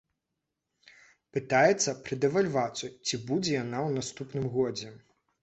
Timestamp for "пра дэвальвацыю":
2.07-2.91